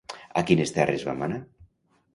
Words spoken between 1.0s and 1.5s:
va manar?